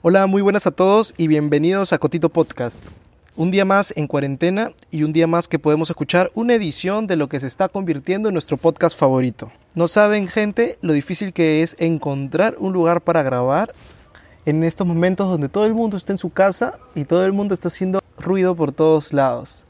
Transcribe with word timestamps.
Hola, 0.00 0.28
muy 0.28 0.42
buenas 0.42 0.64
a 0.68 0.70
todos 0.70 1.12
y 1.16 1.26
bienvenidos 1.26 1.92
a 1.92 1.98
Cotito 1.98 2.28
Podcast. 2.28 2.84
Un 3.34 3.50
día 3.50 3.64
más 3.64 3.92
en 3.96 4.06
cuarentena 4.06 4.70
y 4.92 5.02
un 5.02 5.12
día 5.12 5.26
más 5.26 5.48
que 5.48 5.58
podemos 5.58 5.90
escuchar 5.90 6.30
una 6.34 6.54
edición 6.54 7.08
de 7.08 7.16
lo 7.16 7.28
que 7.28 7.40
se 7.40 7.48
está 7.48 7.68
convirtiendo 7.68 8.28
en 8.28 8.34
nuestro 8.34 8.58
podcast 8.58 8.96
favorito. 8.96 9.50
No 9.74 9.88
saben, 9.88 10.28
gente, 10.28 10.78
lo 10.82 10.92
difícil 10.92 11.32
que 11.32 11.64
es 11.64 11.74
encontrar 11.80 12.54
un 12.60 12.72
lugar 12.72 13.00
para 13.00 13.24
grabar 13.24 13.74
en 14.46 14.62
estos 14.62 14.86
momentos 14.86 15.28
donde 15.28 15.48
todo 15.48 15.66
el 15.66 15.74
mundo 15.74 15.96
está 15.96 16.12
en 16.12 16.18
su 16.18 16.30
casa 16.30 16.78
y 16.94 17.04
todo 17.04 17.24
el 17.24 17.32
mundo 17.32 17.52
está 17.52 17.66
haciendo 17.66 17.98
ruido 18.20 18.54
por 18.54 18.70
todos 18.70 19.12
lados. 19.12 19.66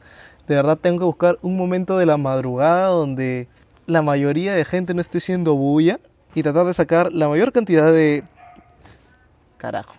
De 0.47 0.57
verdad 0.57 0.77
tengo 0.77 0.99
que 0.99 1.05
buscar 1.07 1.39
un 1.41 1.57
momento 1.57 1.97
de 1.97 2.05
la 2.05 2.19
madrugada 2.19 2.89
donde 2.89 3.49
la 3.87 4.03
mayoría 4.03 4.53
de 4.53 4.67
gente 4.67 4.93
no 4.93 5.01
esté 5.01 5.21
siendo 5.21 5.55
bulla 5.55 6.01
y 6.35 6.43
tratar 6.43 6.67
de 6.67 6.75
sacar 6.75 7.13
la 7.13 7.31
mayor 7.31 7.51
cantidad 7.51 7.91
de... 7.91 8.25
Carajo. 9.57 9.98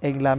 En 0.00 0.22
la, 0.22 0.38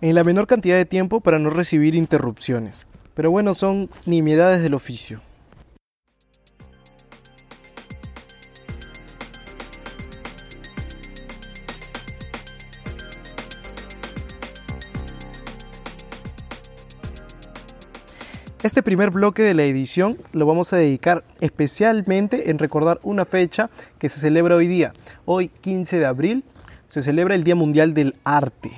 en 0.00 0.14
la 0.14 0.24
menor 0.24 0.46
cantidad 0.46 0.76
de 0.76 0.84
tiempo 0.84 1.20
para 1.20 1.38
no 1.38 1.50
recibir 1.50 1.94
interrupciones. 1.94 2.86
Pero 3.14 3.30
bueno, 3.30 3.54
son 3.54 3.90
nimiedades 4.06 4.62
del 4.62 4.74
oficio. 4.74 5.20
Este 18.64 18.82
primer 18.82 19.10
bloque 19.10 19.42
de 19.42 19.52
la 19.52 19.64
edición 19.64 20.16
lo 20.32 20.46
vamos 20.46 20.72
a 20.72 20.78
dedicar 20.78 21.22
especialmente 21.40 22.48
en 22.48 22.58
recordar 22.58 22.98
una 23.02 23.26
fecha 23.26 23.68
que 23.98 24.08
se 24.08 24.20
celebra 24.20 24.56
hoy 24.56 24.68
día. 24.68 24.94
Hoy, 25.26 25.48
15 25.48 25.98
de 25.98 26.06
abril, 26.06 26.44
se 26.88 27.02
celebra 27.02 27.34
el 27.34 27.44
Día 27.44 27.54
Mundial 27.54 27.94
del 27.94 28.14
Arte. 28.24 28.70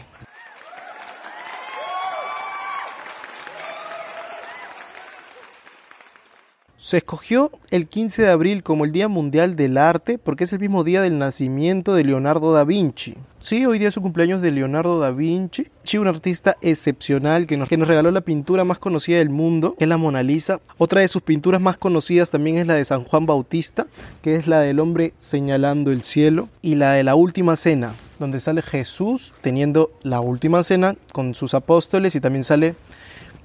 Se 6.87 6.99
escogió 6.99 7.51
el 7.73 7.89
15 7.89 8.23
de 8.23 8.31
abril 8.31 8.63
como 8.63 8.85
el 8.85 8.93
Día 8.93 9.09
Mundial 9.09 9.57
del 9.57 9.77
Arte 9.77 10.19
porque 10.19 10.45
es 10.45 10.53
el 10.53 10.61
mismo 10.61 10.85
día 10.85 11.03
del 11.03 11.19
nacimiento 11.19 11.97
de 11.97 12.05
Leonardo 12.05 12.53
da 12.53 12.63
Vinci. 12.63 13.17
Sí, 13.41 13.67
hoy 13.67 13.81
día 13.81 13.89
es 13.89 13.95
su 13.95 14.01
cumpleaños 14.01 14.41
de 14.41 14.53
Leonardo 14.53 15.01
da 15.01 15.11
Vinci, 15.11 15.67
sí, 15.83 15.99
un 15.99 16.07
artista 16.07 16.57
excepcional 16.63 17.49
que 17.49 17.57
nos, 17.57 17.69
que 17.69 17.77
nos 17.77 17.89
regaló 17.89 18.13
la 18.13 18.21
pintura 18.21 18.63
más 18.63 18.79
conocida 18.79 19.19
del 19.19 19.31
mundo, 19.31 19.75
que 19.77 19.83
es 19.83 19.89
la 19.89 19.97
Mona 19.97 20.23
Lisa. 20.23 20.61
Otra 20.79 21.01
de 21.01 21.09
sus 21.09 21.23
pinturas 21.23 21.61
más 21.61 21.77
conocidas 21.77 22.31
también 22.31 22.57
es 22.57 22.69
la 22.69 22.75
de 22.75 22.85
San 22.85 23.03
Juan 23.03 23.27
Bautista, 23.27 23.89
que 24.23 24.37
es 24.37 24.47
la 24.47 24.61
del 24.61 24.79
hombre 24.79 25.13
señalando 25.17 25.91
el 25.91 26.03
cielo, 26.03 26.49
y 26.63 26.77
la 26.77 26.93
de 26.93 27.03
la 27.03 27.17
Última 27.17 27.57
Cena, 27.57 27.95
donde 28.21 28.39
sale 28.39 28.63
Jesús 28.63 29.35
teniendo 29.41 29.91
la 30.05 30.21
Última 30.21 30.63
Cena 30.63 30.95
con 31.11 31.35
sus 31.35 31.53
apóstoles 31.55 32.15
y 32.15 32.21
también 32.21 32.45
sale 32.45 32.77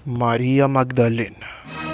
María 0.06 0.68
Magdalena. 0.68 1.91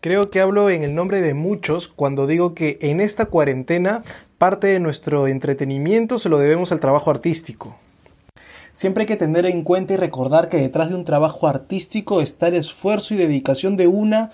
Creo 0.00 0.30
que 0.30 0.40
hablo 0.40 0.70
en 0.70 0.82
el 0.82 0.94
nombre 0.94 1.20
de 1.20 1.34
muchos 1.34 1.86
cuando 1.88 2.26
digo 2.26 2.54
que 2.54 2.78
en 2.80 3.02
esta 3.02 3.26
cuarentena 3.26 4.02
parte 4.38 4.68
de 4.68 4.80
nuestro 4.80 5.26
entretenimiento 5.26 6.18
se 6.18 6.30
lo 6.30 6.38
debemos 6.38 6.72
al 6.72 6.80
trabajo 6.80 7.10
artístico. 7.10 7.76
Siempre 8.72 9.02
hay 9.02 9.06
que 9.06 9.16
tener 9.16 9.44
en 9.44 9.62
cuenta 9.62 9.92
y 9.92 9.96
recordar 9.98 10.48
que 10.48 10.56
detrás 10.56 10.88
de 10.88 10.94
un 10.94 11.04
trabajo 11.04 11.48
artístico 11.48 12.22
está 12.22 12.48
el 12.48 12.54
esfuerzo 12.54 13.12
y 13.12 13.18
dedicación 13.18 13.76
de 13.76 13.88
una 13.88 14.30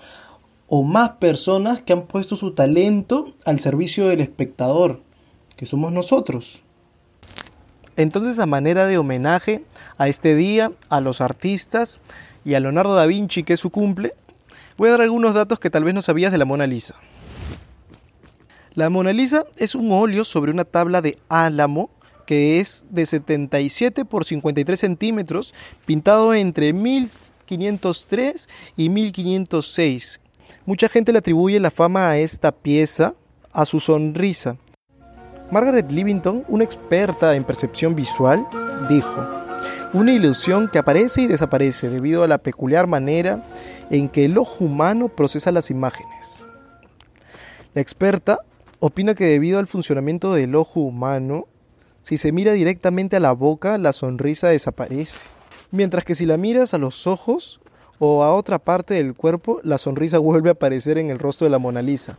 o 0.69 0.83
más 0.83 1.11
personas 1.11 1.81
que 1.81 1.91
han 1.91 2.03
puesto 2.03 2.37
su 2.37 2.53
talento 2.53 3.33
al 3.43 3.59
servicio 3.59 4.07
del 4.07 4.21
espectador, 4.21 5.01
que 5.57 5.65
somos 5.65 5.91
nosotros. 5.91 6.61
Entonces, 7.97 8.39
a 8.39 8.45
manera 8.45 8.85
de 8.85 8.97
homenaje 8.97 9.65
a 9.97 10.07
este 10.07 10.33
día, 10.33 10.71
a 10.87 11.01
los 11.01 11.19
artistas 11.19 11.99
y 12.45 12.53
a 12.53 12.61
Leonardo 12.61 12.95
da 12.95 13.05
Vinci, 13.05 13.43
que 13.43 13.53
es 13.53 13.59
su 13.59 13.69
cumple, 13.69 14.13
voy 14.77 14.89
a 14.89 14.91
dar 14.91 15.01
algunos 15.01 15.33
datos 15.33 15.59
que 15.59 15.69
tal 15.69 15.83
vez 15.83 15.93
no 15.93 16.01
sabías 16.01 16.31
de 16.31 16.37
la 16.37 16.45
Mona 16.45 16.67
Lisa. 16.67 16.95
La 18.73 18.89
Mona 18.89 19.11
Lisa 19.11 19.45
es 19.57 19.73
un 19.73 19.91
óleo 19.91 20.23
sobre 20.23 20.51
una 20.51 20.63
tabla 20.63 21.01
de 21.01 21.17
álamo 21.29 21.89
que 22.27 22.59
es 22.59 22.85
de 22.91 23.05
77 23.05 24.05
por 24.05 24.25
53 24.25 24.79
centímetros, 24.79 25.55
pintado 25.85 26.33
entre 26.33 26.73
1503 26.73 28.49
y 28.75 28.89
1506. 28.89 30.19
Mucha 30.65 30.89
gente 30.89 31.13
le 31.13 31.19
atribuye 31.19 31.59
la 31.59 31.71
fama 31.71 32.09
a 32.09 32.17
esta 32.17 32.51
pieza, 32.51 33.15
a 33.53 33.65
su 33.65 33.79
sonrisa. 33.79 34.57
Margaret 35.49 35.89
Livington, 35.89 36.43
una 36.49 36.65
experta 36.65 37.35
en 37.35 37.45
percepción 37.45 37.95
visual, 37.95 38.45
dijo, 38.89 39.46
una 39.93 40.11
ilusión 40.11 40.67
que 40.67 40.79
aparece 40.79 41.21
y 41.21 41.27
desaparece 41.27 41.89
debido 41.89 42.23
a 42.23 42.27
la 42.27 42.39
peculiar 42.39 42.87
manera 42.87 43.43
en 43.89 44.09
que 44.09 44.25
el 44.25 44.37
ojo 44.37 44.65
humano 44.65 45.07
procesa 45.07 45.51
las 45.51 45.71
imágenes. 45.71 46.45
La 47.73 47.81
experta 47.81 48.39
opina 48.79 49.15
que 49.15 49.25
debido 49.25 49.59
al 49.59 49.67
funcionamiento 49.67 50.33
del 50.33 50.55
ojo 50.55 50.81
humano, 50.81 51.47
si 52.01 52.17
se 52.17 52.31
mira 52.31 52.53
directamente 52.53 53.15
a 53.15 53.21
la 53.21 53.31
boca, 53.31 53.77
la 53.77 53.93
sonrisa 53.93 54.49
desaparece, 54.49 55.29
mientras 55.71 56.05
que 56.05 56.15
si 56.15 56.25
la 56.25 56.37
miras 56.37 56.73
a 56.73 56.77
los 56.77 57.07
ojos 57.07 57.61
o 57.99 58.23
a 58.23 58.33
otra 58.33 58.59
parte 58.59 58.95
del 58.95 59.13
cuerpo, 59.13 59.59
la 59.63 59.77
sonrisa 59.77 60.17
vuelve 60.19 60.49
a 60.49 60.53
aparecer 60.53 60.97
en 60.97 61.11
el 61.11 61.19
rostro 61.19 61.45
de 61.45 61.51
la 61.51 61.59
Mona 61.59 61.81
Lisa. 61.81 62.17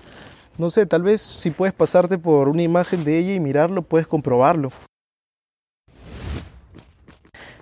No 0.56 0.70
sé, 0.70 0.86
tal 0.86 1.02
vez 1.02 1.20
si 1.20 1.50
puedes 1.50 1.74
pasarte 1.74 2.18
por 2.18 2.48
una 2.48 2.62
imagen 2.62 3.04
de 3.04 3.18
ella 3.18 3.34
y 3.34 3.40
mirarlo, 3.40 3.82
puedes 3.82 4.08
comprobarlo. 4.08 4.70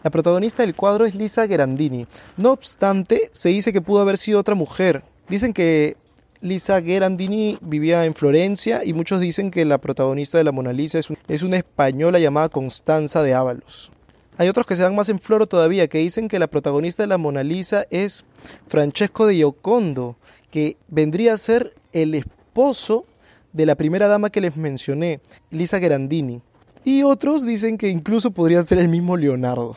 La 0.07 0.11
protagonista 0.11 0.63
del 0.63 0.77
cuadro 0.77 1.05
es 1.05 1.17
Lisa 1.17 1.49
Gherardini. 1.49 2.07
No 2.37 2.53
obstante, 2.53 3.23
se 3.33 3.49
dice 3.49 3.73
que 3.73 3.81
pudo 3.81 4.03
haber 4.03 4.19
sido 4.19 4.39
otra 4.39 4.55
mujer. 4.55 5.03
Dicen 5.29 5.53
que 5.53 5.97
Lisa 6.41 6.81
Gherardini 6.81 7.59
vivía 7.61 8.05
en 8.05 8.15
Florencia 8.15 8.85
y 8.85 8.93
muchos 8.93 9.19
dicen 9.19 9.51
que 9.51 9.65
la 9.65 9.79
protagonista 9.79 10.39
de 10.39 10.45
la 10.45 10.53
Mona 10.53 10.73
Lisa 10.73 11.01
es, 11.01 11.09
es 11.27 11.43
una 11.43 11.57
española 11.57 12.21
llamada 12.21 12.49
Constanza 12.49 13.25
de 13.25 13.35
Ábalos. 13.35 13.91
Hay 14.39 14.49
otros 14.49 14.65
que 14.65 14.77
se 14.77 14.83
dan 14.83 14.95
más 14.95 15.09
en 15.09 15.19
floro 15.19 15.49
todavía, 15.49 15.89
que 15.89 15.99
dicen 15.99 16.29
que 16.29 16.39
la 16.39 16.47
protagonista 16.47 17.03
de 17.03 17.09
la 17.09 17.19
Mona 17.19 17.43
Lisa 17.43 17.85
es 17.91 18.25
Francesco 18.69 19.27
de 19.27 19.35
Giocondo, 19.35 20.17
que 20.53 20.77
vendría 20.87 21.35
a 21.35 21.39
ser 21.39 21.75
el 21.93 22.15
esposo 22.15 23.07
de 23.53 23.67
la 23.67 23.75
primera 23.75 24.07
dama 24.07 24.31
que 24.31 24.41
les 24.41 24.57
mencioné, 24.57 25.19
Lisa 25.51 25.81
Gherardini. 25.81 26.43
Y 26.85 27.03
otros 27.03 27.45
dicen 27.45 27.77
que 27.77 27.89
incluso 27.89 28.31
podría 28.31 28.63
ser 28.63 28.79
el 28.79 28.89
mismo 28.89 29.17
Leonardo. 29.17 29.75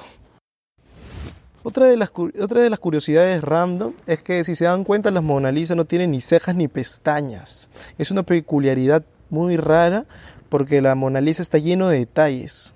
Otra 1.69 1.85
de, 1.85 1.97
las, 1.97 2.11
otra 2.41 2.61
de 2.61 2.69
las 2.71 2.79
curiosidades 2.79 3.43
random 3.43 3.93
es 4.07 4.23
que 4.23 4.43
si 4.43 4.55
se 4.55 4.65
dan 4.65 4.83
cuenta 4.83 5.11
las 5.11 5.21
Mona 5.21 5.51
Lisa 5.51 5.75
no 5.75 5.85
tienen 5.85 6.09
ni 6.09 6.19
cejas 6.19 6.55
ni 6.55 6.67
pestañas. 6.67 7.69
Es 7.99 8.09
una 8.09 8.23
peculiaridad 8.23 9.03
muy 9.29 9.55
rara 9.55 10.07
porque 10.49 10.81
la 10.81 10.95
Mona 10.95 11.21
Lisa 11.21 11.43
está 11.43 11.59
lleno 11.59 11.87
de 11.87 11.99
detalles. 11.99 12.73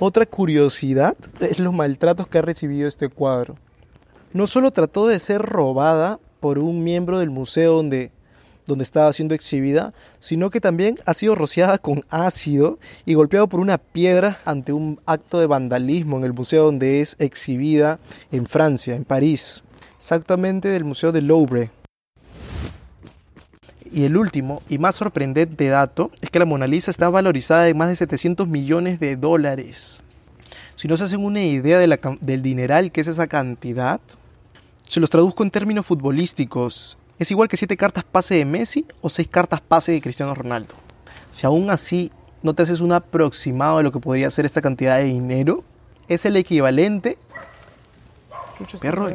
Otra 0.00 0.26
curiosidad 0.26 1.16
es 1.40 1.58
los 1.58 1.72
maltratos 1.72 2.26
que 2.26 2.36
ha 2.36 2.42
recibido 2.42 2.86
este 2.86 3.08
cuadro. 3.08 3.56
No 4.34 4.46
solo 4.46 4.70
trató 4.70 5.06
de 5.06 5.18
ser 5.18 5.40
robada 5.40 6.20
por 6.40 6.58
un 6.58 6.84
miembro 6.84 7.20
del 7.20 7.30
museo 7.30 7.72
donde, 7.72 8.12
donde 8.66 8.84
estaba 8.84 9.12
siendo 9.12 9.34
exhibida, 9.34 9.92
sino 10.18 10.50
que 10.50 10.60
también 10.60 10.96
ha 11.04 11.14
sido 11.14 11.34
rociada 11.34 11.78
con 11.78 12.04
ácido 12.10 12.78
y 13.04 13.14
golpeado 13.14 13.48
por 13.48 13.60
una 13.60 13.78
piedra 13.78 14.38
ante 14.44 14.72
un 14.72 15.00
acto 15.06 15.40
de 15.40 15.46
vandalismo 15.46 16.18
en 16.18 16.24
el 16.24 16.32
museo 16.32 16.64
donde 16.64 17.00
es 17.00 17.16
exhibida 17.18 17.98
en 18.30 18.46
Francia, 18.46 18.94
en 18.94 19.04
París, 19.04 19.62
exactamente 19.98 20.68
del 20.68 20.84
Museo 20.84 21.12
del 21.12 21.26
Louvre. 21.26 21.70
Y 23.92 24.04
el 24.04 24.16
último 24.16 24.62
y 24.70 24.78
más 24.78 24.94
sorprendente 24.94 25.68
dato 25.68 26.10
es 26.22 26.30
que 26.30 26.38
la 26.38 26.46
Mona 26.46 26.66
Lisa 26.66 26.90
está 26.90 27.10
valorizada 27.10 27.68
en 27.68 27.76
más 27.76 27.88
de 27.88 27.96
700 27.96 28.48
millones 28.48 28.98
de 28.98 29.16
dólares. 29.16 30.02
Si 30.76 30.88
no 30.88 30.96
se 30.96 31.04
hacen 31.04 31.22
una 31.22 31.42
idea 31.42 31.78
de 31.78 31.86
la 31.86 32.00
del 32.20 32.42
dineral 32.42 32.90
que 32.90 33.02
es 33.02 33.06
esa 33.06 33.26
cantidad, 33.26 34.00
se 34.88 35.00
los 35.00 35.10
traduzco 35.10 35.42
en 35.42 35.50
términos 35.50 35.84
futbolísticos. 35.84 36.96
Es 37.22 37.30
igual 37.30 37.48
que 37.48 37.56
7 37.56 37.76
cartas 37.76 38.02
pase 38.02 38.34
de 38.34 38.44
Messi 38.44 38.84
o 39.00 39.08
6 39.08 39.28
cartas 39.28 39.60
pase 39.60 39.92
de 39.92 40.00
Cristiano 40.00 40.34
Ronaldo. 40.34 40.74
Si 41.30 41.46
aún 41.46 41.70
así 41.70 42.10
no 42.42 42.52
te 42.52 42.64
haces 42.64 42.80
un 42.80 42.90
aproximado 42.90 43.76
de 43.76 43.84
lo 43.84 43.92
que 43.92 44.00
podría 44.00 44.28
ser 44.28 44.44
esta 44.44 44.60
cantidad 44.60 44.96
de 44.96 45.04
dinero, 45.04 45.62
es 46.08 46.26
el 46.26 46.36
equivalente... 46.36 47.18
Perro, 48.80 49.08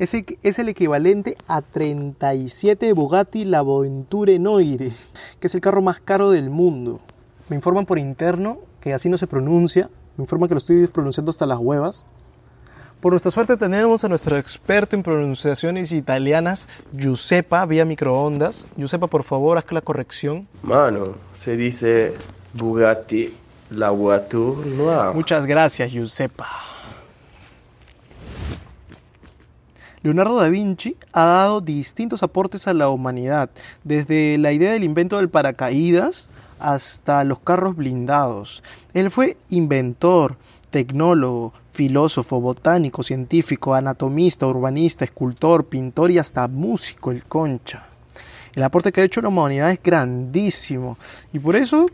es 0.00 0.14
el, 0.14 0.38
es 0.42 0.58
el 0.58 0.68
equivalente 0.68 1.36
a 1.46 1.62
37 1.62 2.92
Bugatti 2.94 3.44
La 3.44 3.62
Venture 3.62 4.40
Noire, 4.40 4.90
que 5.38 5.46
es 5.46 5.54
el 5.54 5.60
carro 5.60 5.82
más 5.82 6.00
caro 6.00 6.32
del 6.32 6.50
mundo. 6.50 6.98
Me 7.48 7.54
informan 7.54 7.86
por 7.86 8.00
interno 8.00 8.58
que 8.80 8.92
así 8.92 9.08
no 9.08 9.18
se 9.18 9.28
pronuncia, 9.28 9.88
me 10.18 10.24
informan 10.24 10.48
que 10.48 10.54
lo 10.54 10.58
estoy 10.58 10.86
pronunciando 10.88 11.30
hasta 11.30 11.46
las 11.46 11.58
huevas. 11.58 12.04
Por 13.00 13.12
nuestra 13.12 13.30
suerte 13.30 13.56
tenemos 13.56 14.02
a 14.02 14.08
nuestro 14.08 14.36
experto 14.36 14.96
en 14.96 15.04
pronunciaciones 15.04 15.92
italianas, 15.92 16.68
Giuseppa, 16.92 17.64
vía 17.64 17.84
microondas. 17.84 18.66
Giuseppa, 18.76 19.06
por 19.06 19.22
favor, 19.22 19.56
haz 19.56 19.70
la 19.70 19.80
corrección. 19.80 20.48
Mano, 20.62 21.14
se 21.34 21.56
dice 21.56 22.14
Bugatti 22.52 23.32
La 23.70 23.90
Voiture 23.90 24.68
Noire. 24.68 25.14
Muchas 25.14 25.46
gracias, 25.46 25.88
Giuseppa. 25.92 26.48
Leonardo 30.08 30.36
da 30.36 30.48
Vinci 30.48 30.96
ha 31.12 31.26
dado 31.26 31.60
distintos 31.60 32.22
aportes 32.22 32.66
a 32.66 32.72
la 32.72 32.88
humanidad, 32.88 33.50
desde 33.84 34.38
la 34.38 34.52
idea 34.52 34.72
del 34.72 34.82
invento 34.82 35.18
del 35.18 35.28
paracaídas 35.28 36.30
hasta 36.58 37.24
los 37.24 37.40
carros 37.40 37.76
blindados. 37.76 38.62
Él 38.94 39.10
fue 39.10 39.36
inventor, 39.50 40.38
tecnólogo, 40.70 41.52
filósofo, 41.72 42.40
botánico, 42.40 43.02
científico, 43.02 43.74
anatomista, 43.74 44.46
urbanista, 44.46 45.04
escultor, 45.04 45.66
pintor 45.66 46.10
y 46.10 46.16
hasta 46.16 46.48
músico, 46.48 47.10
el 47.10 47.24
concha. 47.24 47.86
El 48.54 48.62
aporte 48.62 48.92
que 48.92 49.02
ha 49.02 49.04
hecho 49.04 49.20
la 49.20 49.28
humanidad 49.28 49.70
es 49.70 49.82
grandísimo 49.82 50.96
y 51.34 51.38
por 51.38 51.54
eso 51.54 51.84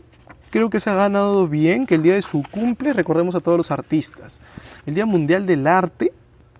creo 0.51 0.69
que 0.69 0.79
se 0.79 0.89
ha 0.89 0.95
ganado 0.95 1.49
bien 1.49 1.85
que 1.85 1.95
el 1.95 2.03
día 2.03 2.13
de 2.13 2.21
su 2.21 2.43
cumple 2.49 2.93
recordemos 2.93 3.35
a 3.35 3.41
todos 3.41 3.57
los 3.57 3.71
artistas. 3.71 4.39
El 4.85 4.95
Día 4.95 5.05
Mundial 5.05 5.45
del 5.45 5.67
Arte 5.67 6.13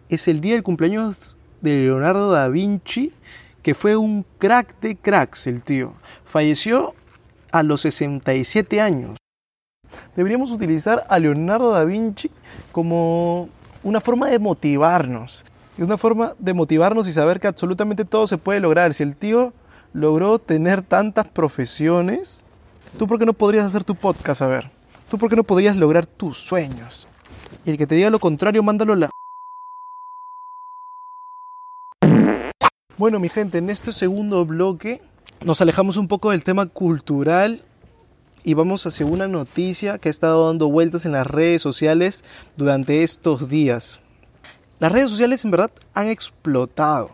es 0.10 0.28
el 0.28 0.42
día 0.42 0.56
del 0.56 0.64
cumpleaños 0.64 1.35
de 1.66 1.84
Leonardo 1.84 2.32
da 2.32 2.48
Vinci, 2.48 3.12
que 3.64 3.74
fue 3.74 3.98
un 3.98 4.24
crack 4.38 4.80
de 4.82 4.96
cracks 4.96 5.48
el 5.48 5.64
tío. 5.64 5.94
Falleció 6.24 6.94
a 7.52 7.64
los 7.64 7.82
67 7.82 8.80
años. 8.80 9.18
Deberíamos 10.16 10.52
utilizar 10.52 11.04
a 11.10 11.18
Leonardo 11.18 11.72
da 11.72 11.84
Vinci 11.84 12.30
como 12.72 13.50
una 13.84 14.00
forma 14.00 14.30
de 14.30 14.38
motivarnos. 14.38 15.44
Es 15.76 15.84
una 15.84 15.98
forma 15.98 16.36
de 16.38 16.54
motivarnos 16.54 17.08
y 17.08 17.14
saber 17.14 17.40
que 17.40 17.48
absolutamente 17.48 18.06
todo 18.06 18.28
se 18.28 18.38
puede 18.38 18.60
lograr. 18.60 18.94
Si 18.94 19.02
el 19.02 19.16
tío 19.16 19.52
logró 19.92 20.38
tener 20.38 20.84
tantas 20.84 21.26
profesiones, 21.26 22.46
¿tú 23.00 23.08
por 23.08 23.18
qué 23.18 23.26
no 23.26 23.34
podrías 23.34 23.66
hacer 23.66 23.84
tu 23.84 23.96
podcast? 23.96 24.44
A 24.44 24.48
ver, 24.48 24.70
¿tú 25.10 25.18
por 25.18 25.32
qué 25.32 25.36
no 25.36 25.44
podrías 25.44 25.76
lograr 25.76 26.06
tus 26.06 26.38
sueños? 26.38 27.08
Y 27.66 27.72
el 27.72 27.78
que 27.78 27.88
te 27.88 27.96
diga 27.96 28.12
lo 28.12 28.20
contrario, 28.20 28.62
mándalo 28.62 28.94
a 28.94 28.98
la... 28.98 29.10
Bueno, 32.98 33.20
mi 33.20 33.28
gente, 33.28 33.58
en 33.58 33.70
este 33.70 33.92
segundo 33.92 34.46
bloque 34.46 35.02
nos 35.44 35.60
alejamos 35.60 35.98
un 35.98 36.08
poco 36.08 36.32
del 36.32 36.46
tema 36.46 36.66
cultural 36.66 37.62
y 38.42 38.54
vamos 38.54 38.86
hacia 38.86 39.06
una 39.06 39.28
noticia 39.28 39.98
que 39.98 40.08
ha 40.08 40.12
estado 40.12 40.48
dando 40.48 40.70
vueltas 40.70 41.06
en 41.06 41.12
las 41.12 41.28
redes 41.28 41.62
sociales 41.62 42.24
durante 42.56 43.04
estos 43.04 43.50
días. 43.50 44.00
Las 44.80 44.94
redes 44.94 45.10
sociales 45.10 45.44
en 45.44 45.52
verdad 45.52 45.72
han 45.94 46.08
explotado 46.08 47.10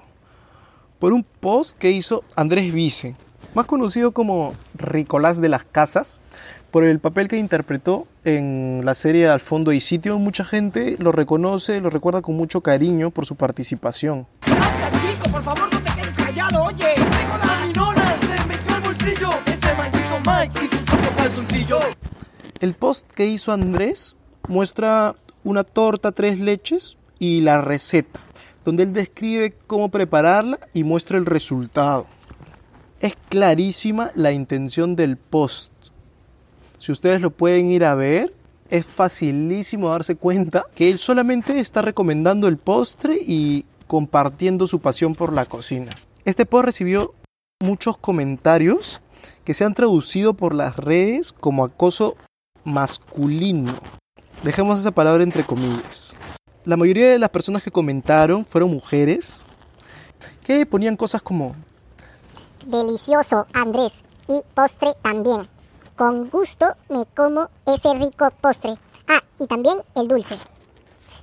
por 1.00 1.14
un 1.14 1.24
post 1.24 1.76
que 1.80 1.90
hizo 1.90 2.24
Andrés 2.36 2.72
Vice, 2.72 3.16
más 3.56 3.66
conocido 3.66 4.12
como 4.12 4.54
Ricolás 4.76 5.42
de 5.42 5.50
las 5.50 5.66
Casas, 5.66 6.20
por 6.70 6.84
el 6.84 7.00
papel 7.00 7.28
que 7.28 7.38
interpretó 7.38 8.08
en 8.24 8.82
la 8.86 8.96
serie 8.96 9.28
Al 9.28 9.42
fondo 9.42 9.74
y 9.74 9.82
sitio. 9.82 10.18
Mucha 10.20 10.46
gente 10.46 10.96
lo 11.00 11.12
reconoce, 11.12 11.82
lo 11.82 11.90
recuerda 11.90 12.22
con 12.22 12.36
mucho 12.36 12.62
cariño 12.62 13.12
por 13.12 13.26
su 13.26 13.36
participación. 13.36 14.26
¡Canta, 14.40 14.92
chico! 15.02 15.30
¡Por 15.30 15.44
favor, 15.44 15.71
¡Oye! 16.74 16.96
¡Tengo 16.96 17.38
la 17.38 17.66
minona! 17.66 18.18
¡Se 18.20 18.48
metió 18.48 18.76
al 18.76 18.82
bolsillo! 18.82 19.30
¡Ese 19.46 19.76
maldito 19.76 20.20
Mike 20.26 20.60
y 20.64 20.68
su 20.68 20.78
sucio 20.78 21.16
calzoncillo! 21.18 21.80
El 22.60 22.74
post 22.76 23.12
que 23.12 23.28
hizo 23.28 23.52
Andrés 23.52 24.16
muestra 24.48 25.16
una 25.44 25.66
torta 25.66 26.14
tres 26.14 26.40
leches 26.40 26.98
y 27.20 27.42
la 27.42 27.60
receta, 27.60 28.22
donde 28.64 28.84
él 28.84 28.94
describe 28.94 29.54
cómo 29.68 29.90
prepararla 29.90 30.60
y 30.72 30.86
muestra 30.86 31.18
el 31.18 31.26
resultado. 31.26 32.08
Es 33.02 33.18
clarísima 33.28 34.12
la 34.16 34.32
intención 34.32 34.96
del 34.96 35.18
post. 35.18 35.74
Si 36.78 36.94
ustedes 36.94 37.20
lo 37.20 37.32
pueden 37.32 37.70
ir 37.70 37.84
a 37.84 37.96
ver, 37.96 38.34
es 38.70 38.86
facilísimo 38.86 39.90
darse 39.90 40.16
cuenta 40.16 40.66
que 40.74 40.90
él 40.90 41.00
solamente 41.00 41.60
está 41.60 41.82
recomendando 41.82 42.48
el 42.48 42.58
postre 42.58 43.18
y 43.20 43.66
compartiendo 43.88 44.68
su 44.68 44.80
pasión 44.80 45.16
por 45.16 45.34
la 45.34 45.46
cocina. 45.46 45.92
Este 46.24 46.46
post 46.46 46.66
recibió 46.66 47.14
muchos 47.60 47.98
comentarios 47.98 49.02
que 49.44 49.54
se 49.54 49.66
han 49.66 49.74
traducido 49.74 50.34
por 50.34 50.54
las 50.54 50.76
redes 50.78 51.34
como 51.34 51.64
acoso 51.64 52.16
masculino. 52.64 53.74
Dejemos 54.44 54.80
esa 54.80 54.92
palabra 54.92 55.24
entre 55.24 55.44
comillas. 55.44 56.16
La 56.64 56.78
mayoría 56.78 57.10
de 57.10 57.20
las 57.20 57.30
personas 57.30 57.64
que 57.64 57.72
comentaron 57.72 58.46
fueron 58.46 58.72
mujeres 58.72 59.46
que 60.44 60.66
ponían 60.66 60.96
cosas 60.96 61.22
como 61.22 61.56
Delicioso, 62.66 63.48
Andrés. 63.54 64.04
Y 64.28 64.42
postre 64.54 64.94
también. 65.02 65.48
Con 65.96 66.30
gusto 66.30 66.68
me 66.90 67.06
como 67.16 67.50
ese 67.66 67.94
rico 67.96 68.30
postre. 68.40 68.78
Ah, 69.08 69.24
y 69.40 69.48
también 69.48 69.80
el 69.96 70.08
dulce. 70.08 70.38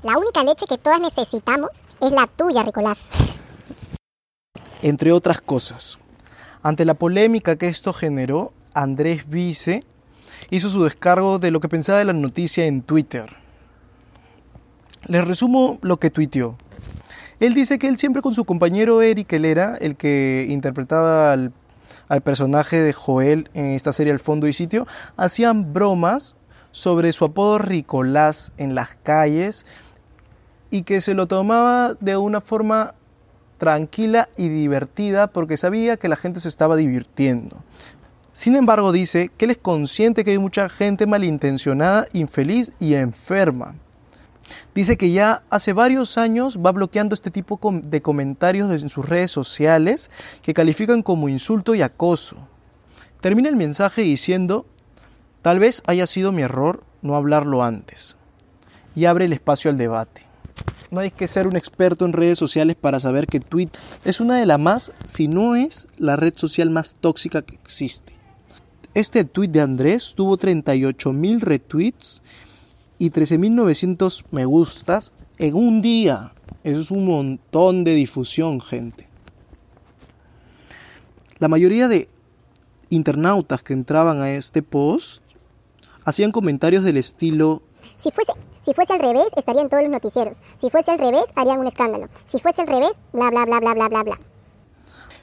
La 0.03 0.19
única 0.19 0.43
leche 0.43 0.67
que 0.67 0.79
todas 0.79 1.01
necesitamos 1.01 1.85
es 2.01 2.13
la 2.13 2.27
tuya, 2.27 2.63
Ricolás. 2.63 2.99
entre 4.83 5.13
otras 5.13 5.41
cosas. 5.41 5.99
Ante 6.63 6.85
la 6.85 6.95
polémica 6.95 7.57
que 7.57 7.69
esto 7.69 7.93
generó, 7.93 8.53
Andrés 8.75 9.29
Vice 9.29 9.85
hizo 10.51 10.69
su 10.69 10.85
descargo 10.85 11.39
de 11.39 11.51
lo 11.51 11.61
que 11.61 11.69
pensaba 11.69 11.99
de 11.99 12.05
la 12.05 12.13
noticia 12.13 12.67
en 12.67 12.83
Twitter. 12.83 13.29
Les 15.07 15.25
resumo 15.25 15.79
lo 15.83 15.99
que 15.99 16.11
tuiteó. 16.11 16.57
Él 17.41 17.55
dice 17.55 17.79
que 17.79 17.87
él 17.89 17.99
siempre 17.99 18.23
con 18.23 18.35
su 18.35 18.45
compañero 18.45 19.01
Eric, 19.01 19.33
él 19.33 19.45
era 19.45 19.77
el 19.77 19.97
que 19.97 20.47
interpretaba 20.49 21.33
al, 21.33 21.53
al 22.09 22.21
personaje 22.21 22.83
de 22.83 22.93
Joel 22.93 23.49
en 23.55 23.67
esta 23.67 23.93
serie 23.93 24.13
Al 24.13 24.19
fondo 24.19 24.49
y 24.49 24.53
sitio, 24.53 24.87
hacían 25.17 25.73
bromas 25.73 26.35
sobre 26.73 27.13
su 27.13 27.25
apodo 27.25 27.59
Ricolás 27.59 28.53
en 28.57 28.75
las 28.75 28.97
calles 29.03 29.67
y 30.71 30.83
que 30.83 31.01
se 31.01 31.15
lo 31.15 31.27
tomaba 31.27 31.95
de 31.95 32.17
una 32.17 32.41
forma 32.41 32.95
tranquila 33.59 34.29
y 34.37 34.49
divertida 34.49 35.27
porque 35.27 35.57
sabía 35.57 35.97
que 35.97 36.09
la 36.09 36.17
gente 36.17 36.41
se 36.41 36.49
estaba 36.49 36.77
divirtiendo. 36.77 37.63
Sin 38.33 38.55
embargo, 38.55 38.93
dice 38.93 39.31
que 39.37 39.47
él 39.47 39.51
es 39.51 39.59
consciente 39.59 40.25
que 40.25 40.31
hay 40.31 40.39
mucha 40.39 40.69
gente 40.69 41.07
malintencionada, 41.07 42.07
infeliz 42.13 42.73
y 42.79 42.95
enferma. 42.95 43.75
Dice 44.75 44.97
que 44.97 45.11
ya 45.11 45.43
hace 45.51 45.73
varios 45.73 46.19
años 46.19 46.59
va 46.65 46.71
bloqueando 46.71 47.15
este 47.15 47.33
tipo 47.33 47.59
de 47.83 48.01
comentarios 48.01 48.71
en 48.81 48.89
sus 48.89 49.09
redes 49.09 49.33
sociales 49.33 50.11
que 50.41 50.55
califican 50.55 51.03
como 51.03 51.29
insulto 51.29 51.75
y 51.75 51.83
acoso. 51.83 52.37
Termina 53.21 53.49
el 53.49 53.57
mensaje 53.57 54.03
diciendo, 54.03 54.67
tal 55.43 55.59
vez 55.59 55.83
haya 55.87 56.07
sido 56.07 56.31
mi 56.31 56.43
error 56.43 56.85
no 57.03 57.17
hablarlo 57.17 57.65
antes. 57.65 58.17
Y 58.95 59.07
abre 59.07 59.25
el 59.25 59.33
espacio 59.33 59.69
al 59.69 59.79
debate. 59.79 60.28
No 60.91 61.01
hay 61.01 61.11
que 61.11 61.29
ser 61.29 61.47
un 61.47 61.57
experto 61.57 62.07
en 62.07 62.15
redes 62.15 62.39
sociales 62.39 62.77
para 62.77 62.99
saber 62.99 63.27
que 63.27 63.41
Twitter 63.41 63.79
es 64.05 64.21
una 64.21 64.37
de 64.37 64.47
las 64.47 64.59
más, 64.59 64.93
si 65.05 65.29
no 65.29 65.55
es 65.55 65.89
la 65.99 66.17
red 66.17 66.33
social 66.37 66.71
más 66.71 66.97
tóxica 66.99 67.43
que 67.43 67.57
existe. 67.57 68.15
Este 68.95 69.25
tweet 69.25 69.49
de 69.49 69.61
Andrés 69.61 70.15
tuvo 70.17 70.39
38.000 70.39 71.41
retweets 71.41 72.23
y 72.99 73.11
13.900 73.11 74.25
me 74.31 74.47
gustas 74.47 75.13
en 75.37 75.55
un 75.55 75.83
día. 75.83 76.33
Eso 76.65 76.81
es 76.81 76.91
un 76.91 77.07
montón 77.07 77.85
de 77.85 77.95
difusión, 77.95 78.61
gente. 78.61 79.07
La 81.39 81.49
mayoría 81.49 81.87
de 81.87 82.09
internautas 82.89 83.63
que 83.63 83.75
entraban 83.75 84.21
a 84.21 84.33
este 84.33 84.63
post 84.63 85.23
hacían 86.05 86.33
comentarios 86.33 86.83
del 86.83 86.97
estilo 86.97 87.63
Si 87.99 88.13
fuese, 88.13 88.33
si 88.61 88.75
fuese 88.75 88.93
al 88.93 89.01
revés, 89.01 89.27
estaría 89.37 89.61
en 89.61 89.69
todos 89.69 89.83
los 89.83 89.91
noticieros. 89.91 90.39
Si 90.55 90.71
fuese 90.71 90.93
al 90.93 91.01
revés, 91.01 91.25
harían 91.35 91.59
un 91.59 91.67
escándalo. 91.67 92.07
Si 92.29 92.39
fuese 92.39 92.63
al 92.63 92.69
revés, 92.69 93.03
bla, 93.13 93.29
bla, 93.31 93.45
bla, 93.45 93.59
bla, 93.59 93.75
bla, 93.75 93.89
bla, 93.89 94.03
bla. 94.05 94.21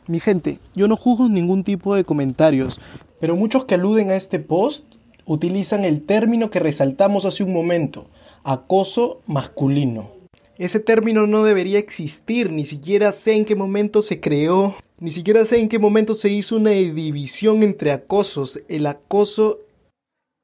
Mi 0.07 0.19
gente, 0.19 0.59
yo 0.75 0.89
no 0.89 0.97
juzgo 0.97 1.29
ningún 1.29 1.63
tipo 1.63 1.95
de 1.95 2.03
comentarios, 2.03 2.81
pero 3.21 3.37
muchos 3.37 3.63
que 3.63 3.75
aluden 3.75 4.11
a 4.11 4.17
este 4.17 4.39
post 4.39 4.83
utilizan 5.25 5.85
el 5.85 6.05
término 6.05 6.49
que 6.49 6.59
resaltamos 6.59 7.23
hace 7.23 7.45
un 7.45 7.53
momento, 7.53 8.07
acoso 8.43 9.21
masculino. 9.25 10.11
Ese 10.57 10.81
término 10.81 11.27
no 11.27 11.45
debería 11.45 11.79
existir, 11.79 12.51
ni 12.51 12.65
siquiera 12.65 13.13
sé 13.13 13.35
en 13.35 13.45
qué 13.45 13.55
momento 13.55 14.01
se 14.01 14.19
creó, 14.19 14.75
ni 14.99 15.11
siquiera 15.11 15.45
sé 15.45 15.59
en 15.59 15.69
qué 15.69 15.79
momento 15.79 16.13
se 16.13 16.29
hizo 16.29 16.57
una 16.57 16.71
división 16.71 17.63
entre 17.63 17.93
acosos. 17.93 18.59
El 18.67 18.85
acoso 18.85 19.59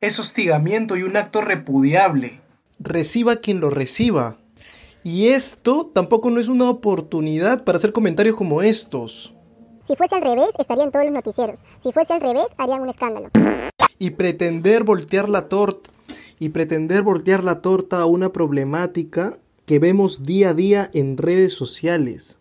es 0.01 0.17
hostigamiento 0.17 0.97
y 0.97 1.03
un 1.03 1.15
acto 1.15 1.41
repudiable. 1.41 2.41
Reciba 2.79 3.35
quien 3.35 3.59
lo 3.59 3.69
reciba. 3.69 4.37
Y 5.03 5.27
esto 5.27 5.91
tampoco 5.93 6.31
no 6.31 6.39
es 6.39 6.47
una 6.47 6.69
oportunidad 6.69 7.63
para 7.63 7.77
hacer 7.77 7.93
comentarios 7.93 8.35
como 8.35 8.63
estos. 8.63 9.35
Si 9.83 9.95
fuese 9.95 10.15
al 10.15 10.23
revés, 10.23 10.49
estaría 10.57 10.83
en 10.83 10.91
todos 10.91 11.05
los 11.05 11.13
noticieros. 11.13 11.61
Si 11.77 11.91
fuese 11.91 12.13
al 12.13 12.21
revés, 12.21 12.47
harían 12.57 12.81
un 12.81 12.89
escándalo. 12.89 13.29
Y 13.99 14.11
pretender 14.11 14.83
voltear 14.83 15.29
la 15.29 15.47
torta. 15.47 15.91
Y 16.39 16.49
pretender 16.49 17.03
voltear 17.03 17.43
la 17.43 17.61
torta 17.61 17.99
a 17.99 18.05
una 18.07 18.33
problemática 18.33 19.37
que 19.65 19.77
vemos 19.77 20.23
día 20.23 20.49
a 20.49 20.53
día 20.55 20.89
en 20.93 21.17
redes 21.17 21.53
sociales. 21.53 22.39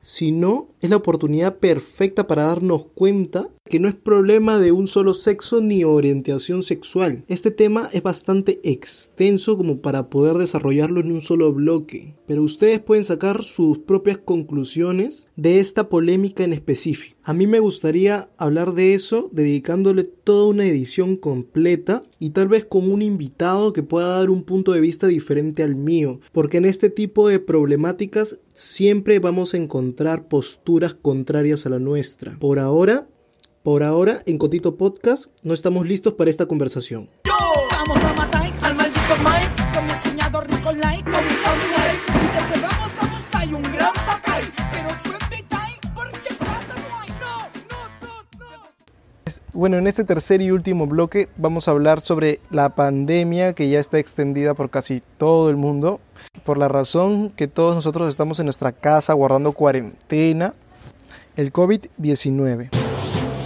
Si 0.00 0.32
no, 0.32 0.68
es 0.80 0.90
la 0.90 0.96
oportunidad 0.96 1.58
perfecta 1.58 2.26
para 2.26 2.44
darnos 2.44 2.86
cuenta 2.94 3.48
que 3.64 3.78
no 3.78 3.88
es 3.88 3.94
problema 3.94 4.58
de 4.58 4.72
un 4.72 4.86
solo 4.86 5.14
sexo 5.14 5.60
ni 5.60 5.84
orientación 5.84 6.62
sexual. 6.62 7.24
Este 7.28 7.50
tema 7.50 7.88
es 7.92 8.02
bastante 8.02 8.60
extenso 8.64 9.56
como 9.56 9.80
para 9.80 10.10
poder 10.10 10.36
desarrollarlo 10.36 11.00
en 11.00 11.12
un 11.12 11.22
solo 11.22 11.52
bloque, 11.52 12.16
pero 12.26 12.42
ustedes 12.42 12.80
pueden 12.80 13.04
sacar 13.04 13.42
sus 13.44 13.78
propias 13.78 14.18
conclusiones 14.18 15.28
de 15.36 15.60
esta 15.60 15.88
polémica 15.88 16.44
en 16.44 16.52
específico. 16.52 17.16
A 17.22 17.34
mí 17.34 17.46
me 17.46 17.60
gustaría 17.60 18.28
hablar 18.36 18.74
de 18.74 18.94
eso 18.94 19.30
dedicándole 19.32 20.04
toda 20.04 20.48
una 20.48 20.66
edición 20.66 21.16
completa 21.16 22.02
y 22.18 22.30
tal 22.30 22.48
vez 22.48 22.64
con 22.64 22.90
un 22.90 23.00
invitado 23.00 23.72
que 23.72 23.84
pueda 23.84 24.18
dar 24.18 24.28
un 24.28 24.42
punto 24.42 24.72
de 24.72 24.80
vista 24.80 25.06
diferente 25.06 25.62
al 25.62 25.76
mío, 25.76 26.20
porque 26.32 26.56
en 26.56 26.64
este 26.64 26.90
tipo 26.90 27.28
de 27.28 27.38
problemáticas 27.38 28.40
siempre 28.54 29.20
vamos 29.20 29.54
a 29.54 29.56
encontrar 29.56 30.26
posturas 30.28 30.94
contrarias 30.94 31.64
a 31.64 31.70
la 31.70 31.78
nuestra. 31.78 32.36
Por 32.38 32.58
ahora, 32.58 33.08
por 33.62 33.84
ahora, 33.84 34.20
en 34.26 34.38
Cotito 34.38 34.76
Podcast 34.76 35.26
no 35.44 35.54
estamos 35.54 35.86
listos 35.86 36.14
para 36.14 36.30
esta 36.30 36.46
conversación. 36.46 37.08
Yo 37.24 37.32
vamos 37.70 38.02
a 38.02 38.12
matar 38.12 38.52
al 38.60 38.74
maldito 38.74 39.00
Mike 39.18 39.74
con 39.74 39.86
mi 39.86 39.92
cuñado 40.02 40.40
Rico 40.40 40.72
Light, 40.72 41.04
con 41.04 41.24
mi 41.24 41.34
samurai. 41.42 41.96
Y 42.08 42.36
después 42.36 42.62
vamos 42.62 42.92
a 43.00 43.06
Musai, 43.06 43.54
un 43.54 43.62
gran 43.62 43.94
pacay. 43.94 44.42
Pero 44.72 44.88
tú 45.04 45.10
invitáis 45.24 45.78
porque 45.94 46.34
plata 46.34 46.74
no 46.74 47.00
hay. 47.00 47.10
No, 47.10 47.36
no, 47.70 48.08
no, 48.08 48.46
no. 48.46 49.40
Bueno, 49.52 49.78
en 49.78 49.86
este 49.86 50.02
tercer 50.02 50.42
y 50.42 50.50
último 50.50 50.88
bloque 50.88 51.28
vamos 51.36 51.68
a 51.68 51.70
hablar 51.70 52.00
sobre 52.00 52.40
la 52.50 52.74
pandemia 52.74 53.52
que 53.52 53.68
ya 53.68 53.78
está 53.78 54.00
extendida 54.00 54.54
por 54.54 54.70
casi 54.70 55.04
todo 55.18 55.50
el 55.50 55.56
mundo, 55.56 56.00
por 56.44 56.58
la 56.58 56.66
razón 56.66 57.30
que 57.30 57.46
todos 57.46 57.76
nosotros 57.76 58.08
estamos 58.08 58.40
en 58.40 58.46
nuestra 58.46 58.72
casa 58.72 59.12
guardando 59.12 59.52
cuarentena, 59.52 60.54
el 61.36 61.52
COVID-19. 61.52 62.81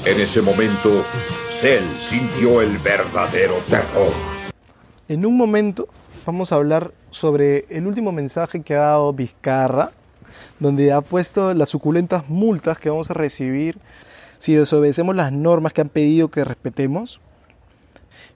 En 0.06 0.20
ese 0.20 0.40
momento, 0.40 1.04
Cell 1.50 1.82
sintió 1.98 2.60
el 2.60 2.78
verdadero 2.78 3.56
terror. 3.68 4.12
En 5.08 5.26
un 5.26 5.36
momento 5.36 5.88
vamos 6.24 6.52
a 6.52 6.54
hablar 6.54 6.92
sobre 7.10 7.66
el 7.70 7.88
último 7.88 8.12
mensaje 8.12 8.62
que 8.62 8.76
ha 8.76 8.82
dado 8.82 9.12
Vizcarra, 9.12 9.90
donde 10.60 10.92
ha 10.92 11.00
puesto 11.00 11.52
las 11.54 11.70
suculentas 11.70 12.28
multas 12.28 12.78
que 12.78 12.88
vamos 12.88 13.10
a 13.10 13.14
recibir 13.14 13.78
si 14.38 14.54
desobedecemos 14.54 15.16
las 15.16 15.32
normas 15.32 15.72
que 15.72 15.80
han 15.80 15.88
pedido 15.88 16.28
que 16.28 16.44
respetemos. 16.44 17.20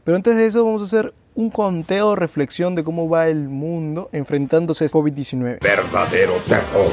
Pero 0.03 0.17
antes 0.17 0.35
de 0.35 0.47
eso 0.47 0.65
vamos 0.65 0.83
a 0.83 0.87
hacer 0.87 1.15
un 1.37 1.51
conteo 1.51 2.09
o 2.09 2.17
reflexión 2.17 2.75
de 2.75 2.83
cómo 2.83 3.09
va 3.09 3.29
el 3.29 3.49
mundo 3.49 4.09
enfrentándose 4.11 4.87
a 4.87 4.89
COVID-19. 4.89 5.61
Verdadero 5.61 6.43
terror. 6.49 6.91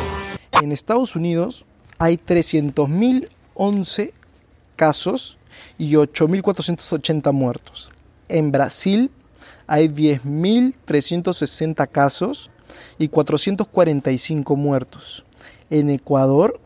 En 0.62 0.72
Estados 0.72 1.15
Unidos 1.15 1.65
hay 1.98 2.17
300.011 2.17 4.12
casos 4.77 5.38
y 5.77 5.96
8.480 5.96 7.34
muertos. 7.34 7.91
En 8.29 8.53
Brasil 8.53 9.12
hay 9.67 9.89
10.360 9.89 11.89
casos 11.89 12.50
y 12.98 13.10
445 13.10 14.55
muertos. 14.55 15.25
En 15.69 15.89
Ecuador 15.89 16.60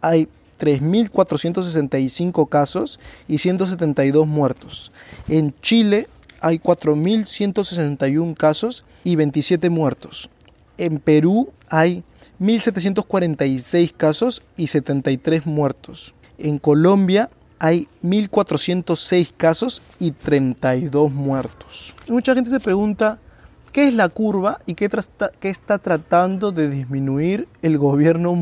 hay 0.00 0.28
3.465 0.60 2.48
casos 2.48 3.00
y 3.26 3.38
172 3.38 4.26
muertos. 4.26 4.92
En 5.28 5.54
Chile 5.60 6.08
hay 6.40 6.58
4.161 6.58 8.36
casos 8.36 8.84
y 9.02 9.16
27 9.16 9.70
muertos. 9.70 10.30
En 10.78 10.98
Perú 10.98 11.52
hay 11.68 12.04
1.746 12.40 13.92
casos 13.96 14.42
y 14.56 14.68
73 14.68 15.46
muertos. 15.46 16.14
En 16.38 16.58
Colombia 16.58 17.30
hay 17.64 17.88
1.406 18.02 19.32
casos 19.34 19.80
y 19.98 20.10
32 20.10 21.10
muertos. 21.10 21.94
Mucha 22.10 22.34
gente 22.34 22.50
se 22.50 22.60
pregunta, 22.60 23.18
¿qué 23.72 23.88
es 23.88 23.94
la 23.94 24.10
curva 24.10 24.58
y 24.66 24.74
qué, 24.74 24.90
está 25.40 25.78
tratando 25.78 26.52
de 26.52 26.68
disminuir 26.68 27.48
el 27.62 27.78
gobierno, 27.78 28.36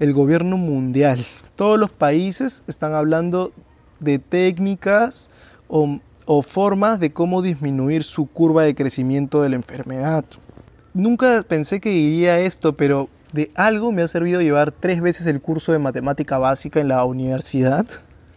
el 0.00 0.12
gobierno 0.14 0.56
mundial? 0.56 1.26
Todos 1.56 1.78
los 1.78 1.92
países 1.92 2.64
están 2.66 2.94
hablando 2.94 3.52
de 4.00 4.18
técnicas 4.18 5.28
o, 5.68 5.98
o 6.24 6.40
formas 6.40 7.00
de 7.00 7.12
cómo 7.12 7.42
disminuir 7.42 8.02
su 8.02 8.24
curva 8.24 8.62
de 8.62 8.74
crecimiento 8.74 9.42
de 9.42 9.50
la 9.50 9.56
enfermedad. 9.56 10.24
Nunca 10.94 11.44
pensé 11.46 11.82
que 11.82 11.90
diría 11.90 12.40
esto, 12.40 12.78
pero 12.78 13.10
de 13.34 13.50
algo 13.54 13.92
me 13.92 14.00
ha 14.00 14.08
servido 14.08 14.40
llevar 14.40 14.72
tres 14.72 15.02
veces 15.02 15.26
el 15.26 15.42
curso 15.42 15.72
de 15.72 15.78
matemática 15.78 16.38
básica 16.38 16.80
en 16.80 16.88
la 16.88 17.04
universidad 17.04 17.84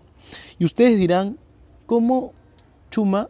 Y 0.59 0.65
ustedes 0.65 0.97
dirán, 0.99 1.39
¿cómo 1.87 2.33
Chuma 2.91 3.29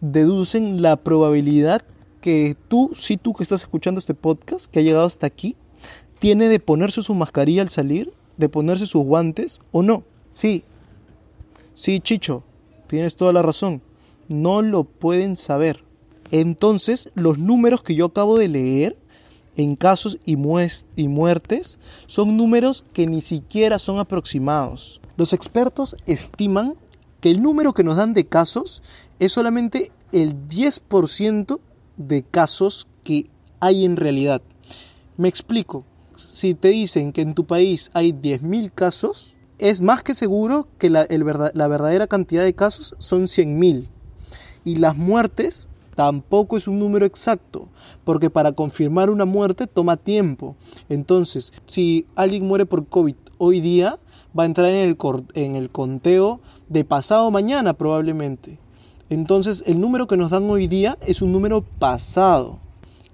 deducen 0.00 0.82
la 0.82 0.96
probabilidad 0.96 1.82
que 2.20 2.56
tú, 2.68 2.92
si 2.94 3.16
tú 3.16 3.34
que 3.34 3.42
estás 3.42 3.62
escuchando 3.62 3.98
este 3.98 4.14
podcast, 4.14 4.70
que 4.70 4.80
ha 4.80 4.82
llegado 4.82 5.06
hasta 5.06 5.26
aquí, 5.26 5.56
tiene 6.18 6.48
de 6.48 6.60
ponerse 6.60 7.02
su 7.02 7.14
mascarilla 7.14 7.62
al 7.62 7.70
salir, 7.70 8.12
de 8.36 8.48
ponerse 8.48 8.86
sus 8.86 9.04
guantes 9.04 9.60
o 9.72 9.82
no? 9.82 10.04
Sí, 10.30 10.64
sí, 11.74 12.00
Chicho, 12.00 12.42
tienes 12.86 13.16
toda 13.16 13.32
la 13.32 13.42
razón. 13.42 13.82
No 14.28 14.62
lo 14.62 14.84
pueden 14.84 15.36
saber. 15.36 15.84
Entonces, 16.30 17.10
los 17.14 17.38
números 17.38 17.82
que 17.82 17.94
yo 17.94 18.06
acabo 18.06 18.36
de 18.36 18.48
leer 18.48 18.98
en 19.56 19.74
casos 19.74 20.18
y, 20.24 20.36
y 20.96 21.08
muertes 21.08 21.78
son 22.06 22.36
números 22.36 22.84
que 22.92 23.06
ni 23.06 23.20
siquiera 23.20 23.78
son 23.78 23.98
aproximados. 23.98 25.00
Los 25.16 25.32
expertos 25.32 25.96
estiman 26.06 26.74
que 27.20 27.30
el 27.30 27.42
número 27.42 27.72
que 27.72 27.84
nos 27.84 27.96
dan 27.96 28.14
de 28.14 28.26
casos 28.26 28.82
es 29.18 29.32
solamente 29.32 29.90
el 30.12 30.48
10% 30.48 31.58
de 31.96 32.22
casos 32.22 32.86
que 33.02 33.28
hay 33.60 33.84
en 33.84 33.96
realidad. 33.96 34.42
Me 35.16 35.28
explico. 35.28 35.84
Si 36.18 36.54
te 36.54 36.70
dicen 36.70 37.12
que 37.12 37.20
en 37.20 37.32
tu 37.32 37.46
país 37.46 37.92
hay 37.94 38.12
10.000 38.12 38.72
casos, 38.74 39.38
es 39.58 39.80
más 39.80 40.02
que 40.02 40.16
seguro 40.16 40.66
que 40.76 40.90
la, 40.90 41.06
verdadera 41.06 42.08
cantidad 42.08 42.42
de 42.42 42.54
casos 42.54 42.92
son 42.98 43.28
100.000. 43.28 43.88
Y 44.64 44.76
las 44.76 44.96
muertes 44.96 45.68
tampoco 45.94 46.56
es 46.56 46.66
un 46.66 46.80
número 46.80 47.06
exacto, 47.06 47.68
porque 48.02 48.30
para 48.30 48.50
confirmar 48.50 49.10
una 49.10 49.26
muerte 49.26 49.68
toma 49.68 49.96
tiempo. 49.96 50.56
Entonces, 50.88 51.52
si 51.66 52.04
alguien 52.16 52.48
muere 52.48 52.66
por 52.66 52.88
COVID 52.88 53.14
hoy 53.38 53.60
día, 53.60 53.96
va 54.36 54.42
a 54.42 54.46
entrar 54.46 54.70
en 54.72 55.54
el 55.54 55.70
conteo 55.70 56.40
de 56.68 56.84
pasado 56.84 57.30
mañana 57.30 57.74
probablemente. 57.74 58.58
Entonces, 59.08 59.62
el 59.66 59.80
número 59.80 60.08
que 60.08 60.16
nos 60.16 60.30
dan 60.30 60.50
hoy 60.50 60.66
día 60.66 60.98
es 61.00 61.22
un 61.22 61.30
número 61.30 61.62
pasado. 61.62 62.58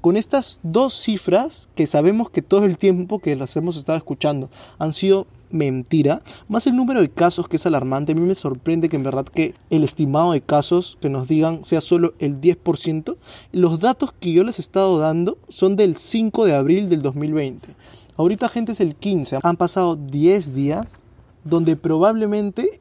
Con 0.04 0.18
estas 0.18 0.60
dos 0.62 0.92
cifras, 0.92 1.70
que 1.74 1.86
sabemos 1.86 2.28
que 2.28 2.42
todo 2.42 2.66
el 2.66 2.76
tiempo 2.76 3.20
que 3.20 3.36
las 3.36 3.56
hemos 3.56 3.78
estado 3.78 3.96
escuchando 3.96 4.50
han 4.78 4.92
sido 4.92 5.26
mentira, 5.48 6.20
más 6.46 6.66
el 6.66 6.76
número 6.76 7.00
de 7.00 7.08
casos 7.08 7.48
que 7.48 7.56
es 7.56 7.64
alarmante, 7.64 8.12
a 8.12 8.14
mí 8.14 8.20
me 8.20 8.34
sorprende 8.34 8.90
que 8.90 8.96
en 8.96 9.02
verdad 9.02 9.24
que 9.24 9.54
el 9.70 9.82
estimado 9.82 10.32
de 10.32 10.42
casos 10.42 10.98
que 11.00 11.08
nos 11.08 11.26
digan 11.26 11.64
sea 11.64 11.80
solo 11.80 12.12
el 12.18 12.38
10%, 12.38 13.16
los 13.52 13.80
datos 13.80 14.12
que 14.12 14.30
yo 14.30 14.44
les 14.44 14.58
he 14.58 14.60
estado 14.60 14.98
dando 14.98 15.38
son 15.48 15.74
del 15.74 15.96
5 15.96 16.44
de 16.44 16.54
abril 16.54 16.90
del 16.90 17.00
2020. 17.00 17.74
Ahorita 18.18 18.50
gente 18.50 18.72
es 18.72 18.80
el 18.80 18.96
15, 18.96 19.38
han 19.42 19.56
pasado 19.56 19.96
10 19.96 20.54
días 20.54 21.02
donde 21.44 21.76
probablemente 21.76 22.78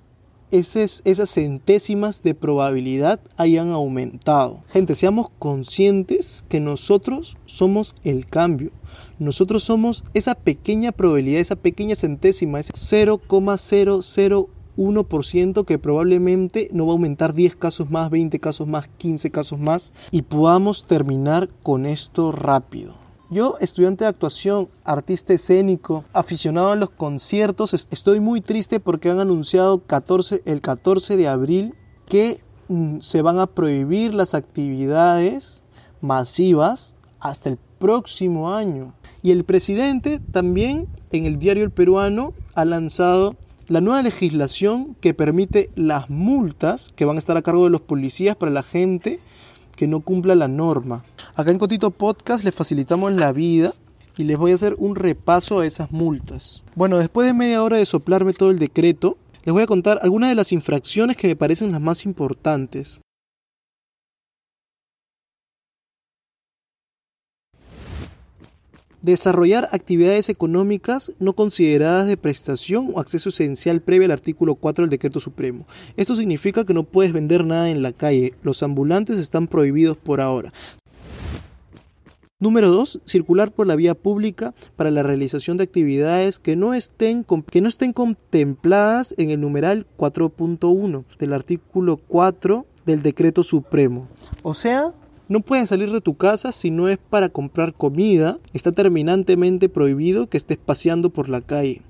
esas, 0.53 1.01
centésimas 1.29 2.21
de 2.21 2.35
probabilidad 2.35 3.19
hayan 3.37 3.71
aumentado. 3.71 4.59
Gente, 4.69 4.93
seamos 4.93 5.31
conscientes 5.39 6.45
que 6.47 6.59
nosotros 6.59 7.37
somos 7.45 7.95
el 8.03 8.27
cambio. 8.27 8.69
Nosotros 9.17 9.63
somos 9.63 10.03
esa 10.13 10.35
pequeña 10.35 10.91
probabilidad, 10.91 11.41
esa 11.41 11.55
pequeña 11.55 11.95
centésima, 11.95 12.59
ese 12.59 12.73
0,001% 12.73 15.65
que 15.65 15.79
probablemente 15.79 16.69
no 16.71 16.85
va 16.85 16.91
a 16.91 16.95
aumentar 16.95 17.33
10 17.33 17.55
casos 17.55 17.89
más, 17.89 18.11
20 18.11 18.39
casos 18.39 18.67
más, 18.67 18.87
15 18.99 19.31
casos 19.31 19.57
más 19.59 19.95
y 20.11 20.21
podamos 20.21 20.85
terminar 20.85 21.49
con 21.63 21.87
esto 21.87 22.31
rápido. 22.31 23.02
Yo, 23.33 23.57
estudiante 23.59 24.03
de 24.03 24.09
actuación, 24.09 24.69
artista 24.83 25.33
escénico, 25.33 26.05
aficionado 26.13 26.69
a 26.71 26.75
los 26.75 26.91
conciertos, 26.91 27.73
est- 27.73 27.91
estoy 27.91 28.19
muy 28.19 28.41
triste 28.41 28.79
porque 28.79 29.09
han 29.09 29.19
anunciado 29.19 29.79
14, 29.79 30.43
el 30.45 30.61
14 30.61 31.17
de 31.17 31.27
abril 31.27 31.73
que 32.07 32.41
mm, 32.67 32.99
se 32.99 33.23
van 33.23 33.39
a 33.39 33.47
prohibir 33.47 34.13
las 34.13 34.35
actividades 34.35 35.63
masivas 35.99 36.95
hasta 37.19 37.49
el 37.49 37.57
próximo 37.79 38.53
año. 38.53 38.93
Y 39.23 39.31
el 39.31 39.45
presidente 39.45 40.19
también 40.31 40.87
en 41.11 41.25
el 41.25 41.39
diario 41.39 41.63
El 41.63 41.71
Peruano 41.71 42.33
ha 42.53 42.65
lanzado 42.65 43.35
la 43.67 43.81
nueva 43.81 44.03
legislación 44.03 44.95
que 45.01 45.15
permite 45.15 45.71
las 45.75 46.07
multas 46.09 46.91
que 46.95 47.05
van 47.05 47.15
a 47.15 47.19
estar 47.19 47.37
a 47.37 47.41
cargo 47.41 47.63
de 47.63 47.69
los 47.71 47.81
policías 47.81 48.35
para 48.35 48.51
la 48.51 48.61
gente 48.61 49.19
que 49.75 49.87
no 49.87 50.01
cumpla 50.01 50.35
la 50.35 50.47
norma. 50.47 51.03
Acá 51.35 51.49
en 51.49 51.57
Cotito 51.57 51.89
Podcast 51.89 52.43
les 52.43 52.53
facilitamos 52.53 53.11
la 53.11 53.31
vida 53.31 53.73
y 54.17 54.23
les 54.23 54.37
voy 54.37 54.51
a 54.51 54.55
hacer 54.55 54.75
un 54.77 54.95
repaso 54.95 55.59
a 55.59 55.65
esas 55.65 55.91
multas. 55.91 56.61
Bueno, 56.75 56.99
después 56.99 57.25
de 57.25 57.33
media 57.33 57.63
hora 57.63 57.77
de 57.77 57.87
soplarme 57.87 58.33
todo 58.33 58.51
el 58.51 58.59
decreto, 58.59 59.17
les 59.43 59.51
voy 59.51 59.63
a 59.63 59.67
contar 59.67 59.97
algunas 60.03 60.29
de 60.29 60.35
las 60.35 60.51
infracciones 60.51 61.17
que 61.17 61.27
me 61.27 61.35
parecen 61.35 61.71
las 61.71 61.81
más 61.81 62.05
importantes. 62.05 63.01
Desarrollar 69.01 69.69
actividades 69.71 70.29
económicas 70.29 71.13
no 71.17 71.33
consideradas 71.33 72.05
de 72.05 72.15
prestación 72.15 72.91
o 72.93 72.99
acceso 72.99 73.29
esencial 73.29 73.81
previo 73.81 74.05
al 74.05 74.11
artículo 74.11 74.53
4 74.53 74.83
del 74.83 74.91
Decreto 74.91 75.19
Supremo. 75.19 75.65
Esto 75.97 76.13
significa 76.13 76.63
que 76.63 76.75
no 76.75 76.83
puedes 76.83 77.11
vender 77.11 77.43
nada 77.43 77.71
en 77.71 77.81
la 77.81 77.91
calle. 77.91 78.35
Los 78.43 78.61
ambulantes 78.61 79.17
están 79.17 79.47
prohibidos 79.47 79.97
por 79.97 80.21
ahora. 80.21 80.53
Número 82.43 82.69
2. 82.71 83.03
Circular 83.05 83.53
por 83.53 83.67
la 83.67 83.77
vía 83.77 83.95
pública 83.95 84.53
para 84.75 84.91
la 84.91 85.01
realización 85.01 85.55
de 85.55 85.63
actividades 85.63 86.39
que 86.39 86.57
no 86.57 86.73
estén, 86.73 87.25
que 87.49 87.61
no 87.61 87.69
estén 87.69 87.93
contempladas 87.93 89.15
en 89.17 89.29
el 89.29 89.39
numeral 89.39 89.87
4.1 89.97 91.05
del 91.17 91.31
artículo 91.31 91.95
4 91.95 92.65
del 92.85 93.01
Decreto 93.01 93.43
Supremo. 93.43 94.09
O 94.41 94.53
sea, 94.53 94.93
no 95.29 95.39
puedes 95.39 95.69
salir 95.69 95.89
de 95.89 96.01
tu 96.01 96.15
casa 96.15 96.51
si 96.51 96.69
no 96.69 96.89
es 96.89 96.97
para 96.97 97.29
comprar 97.29 97.73
comida. 97.73 98.39
Está 98.51 98.73
terminantemente 98.73 99.69
prohibido 99.69 100.27
que 100.27 100.35
estés 100.35 100.57
paseando 100.57 101.11
por 101.11 101.29
la 101.29 101.39
calle. 101.39 101.81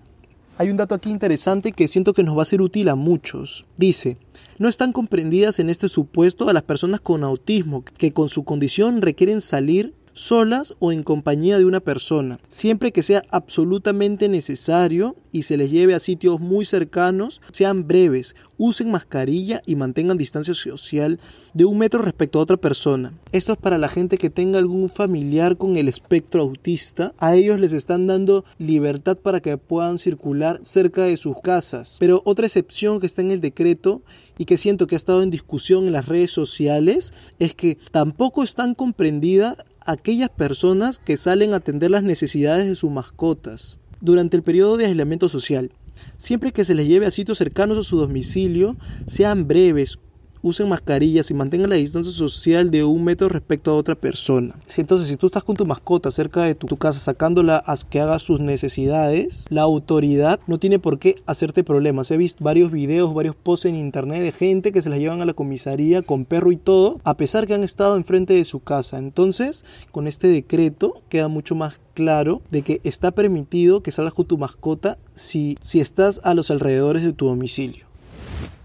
Hay 0.59 0.69
un 0.69 0.77
dato 0.77 0.93
aquí 0.93 1.09
interesante 1.09 1.71
que 1.71 1.87
siento 1.87 2.13
que 2.13 2.21
nos 2.21 2.37
va 2.37 2.43
a 2.43 2.45
ser 2.45 2.61
útil 2.61 2.89
a 2.89 2.95
muchos. 2.95 3.65
Dice, 3.75 4.17
no 4.59 4.69
están 4.69 4.93
comprendidas 4.93 5.57
en 5.57 5.71
este 5.71 5.87
supuesto 5.87 6.47
a 6.47 6.53
las 6.53 6.61
personas 6.61 7.01
con 7.01 7.23
autismo 7.23 7.83
que 7.97 8.13
con 8.13 8.29
su 8.29 8.43
condición 8.43 9.01
requieren 9.01 9.41
salir 9.41 9.95
solas 10.13 10.73
o 10.79 10.91
en 10.91 11.03
compañía 11.03 11.57
de 11.57 11.65
una 11.65 11.79
persona, 11.79 12.39
siempre 12.47 12.91
que 12.91 13.03
sea 13.03 13.23
absolutamente 13.29 14.29
necesario 14.29 15.15
y 15.31 15.43
se 15.43 15.57
les 15.57 15.71
lleve 15.71 15.95
a 15.95 15.99
sitios 15.99 16.39
muy 16.39 16.65
cercanos, 16.65 17.41
sean 17.51 17.87
breves, 17.87 18.35
usen 18.57 18.91
mascarilla 18.91 19.61
y 19.65 19.75
mantengan 19.75 20.17
distancia 20.17 20.53
social 20.53 21.19
de 21.53 21.65
un 21.65 21.77
metro 21.77 22.01
respecto 22.01 22.39
a 22.39 22.43
otra 22.43 22.57
persona. 22.57 23.13
Esto 23.31 23.53
es 23.53 23.57
para 23.57 23.77
la 23.77 23.89
gente 23.89 24.17
que 24.17 24.29
tenga 24.29 24.59
algún 24.59 24.89
familiar 24.89 25.57
con 25.57 25.75
el 25.75 25.87
espectro 25.87 26.43
autista. 26.43 27.13
A 27.17 27.35
ellos 27.35 27.59
les 27.59 27.73
están 27.73 28.07
dando 28.07 28.45
libertad 28.59 29.17
para 29.17 29.41
que 29.41 29.57
puedan 29.57 29.97
circular 29.97 30.59
cerca 30.63 31.03
de 31.03 31.17
sus 31.17 31.41
casas. 31.41 31.97
Pero 31.99 32.21
otra 32.25 32.45
excepción 32.45 32.99
que 32.99 33.07
está 33.07 33.21
en 33.21 33.31
el 33.31 33.41
decreto 33.41 34.01
y 34.37 34.45
que 34.45 34.57
siento 34.57 34.87
que 34.87 34.95
ha 34.95 34.97
estado 34.97 35.21
en 35.23 35.29
discusión 35.29 35.85
en 35.85 35.93
las 35.93 36.07
redes 36.07 36.31
sociales 36.31 37.13
es 37.39 37.53
que 37.53 37.77
tampoco 37.91 38.43
están 38.43 38.75
comprendidas 38.75 39.57
aquellas 39.85 40.29
personas 40.29 40.99
que 40.99 41.17
salen 41.17 41.53
a 41.53 41.57
atender 41.57 41.91
las 41.91 42.03
necesidades 42.03 42.67
de 42.67 42.75
sus 42.75 42.91
mascotas 42.91 43.79
durante 44.01 44.37
el 44.37 44.43
periodo 44.43 44.77
de 44.77 44.85
aislamiento 44.85 45.29
social. 45.29 45.71
Siempre 46.17 46.51
que 46.51 46.65
se 46.65 46.75
les 46.75 46.87
lleve 46.87 47.05
a 47.05 47.11
sitios 47.11 47.37
cercanos 47.37 47.77
a 47.77 47.83
su 47.83 47.97
domicilio, 47.97 48.75
sean 49.05 49.47
breves, 49.47 49.99
usen 50.43 50.69
mascarillas 50.69 51.31
y 51.31 51.33
mantengan 51.33 51.69
la 51.69 51.77
distancia 51.77 52.11
social 52.11 52.69
de 52.69 52.83
un 52.83 53.03
metro 53.03 53.29
respecto 53.29 53.71
a 53.71 53.75
otra 53.75 53.95
persona. 53.95 54.55
Si 54.67 54.81
entonces, 54.81 55.07
si 55.07 55.17
tú 55.17 55.27
estás 55.27 55.43
con 55.43 55.55
tu 55.55 55.65
mascota 55.65 56.11
cerca 56.11 56.43
de 56.43 56.53
tu, 56.53 56.67
casa 56.77 56.99
sacándola 56.99 57.63
a 57.65 57.77
que 57.89 58.01
haga 58.01 58.19
sus 58.19 58.39
necesidades, 58.39 59.45
la 59.49 59.61
autoridad 59.61 60.39
no 60.47 60.59
tiene 60.59 60.79
por 60.79 60.99
qué 60.99 61.15
hacerte 61.25 61.63
problemas. 61.63 62.11
He 62.11 62.17
visto 62.17 62.43
varios 62.43 62.71
videos, 62.71 63.13
varios 63.13 63.35
posts 63.35 63.65
en 63.65 63.75
internet 63.75 64.21
de 64.21 64.31
gente 64.31 64.71
que 64.71 64.81
se 64.81 64.89
la 64.89 64.97
llevan 64.97 65.21
a 65.21 65.25
la 65.25 65.33
comisaría 65.33 66.01
con 66.01 66.25
perro 66.25 66.51
y 66.51 66.57
todo, 66.57 66.99
a 67.03 67.15
pesar 67.15 67.47
que 67.47 67.53
han 67.53 67.63
estado 67.63 67.95
enfrente 67.95 68.33
de 68.33 68.43
su 68.43 68.59
casa. 68.59 68.97
Entonces, 68.97 69.63
con 69.91 70.07
este 70.07 70.27
decreto 70.27 70.93
queda 71.09 71.29
mucho 71.29 71.55
más 71.55 71.79
claro 71.93 72.41
de 72.49 72.63
que 72.63 72.81
está 72.83 73.11
permitido 73.11 73.81
que 73.81 73.91
salgas 73.91 74.13
con 74.13 74.25
tu 74.25 74.37
mascota 74.37 74.97
si, 75.13 75.55
si 75.61 75.79
estás 75.79 76.19
a 76.23 76.33
los 76.33 76.51
alrededores 76.51 77.03
de 77.03 77.13
tu 77.13 77.27
domicilio. 77.27 77.85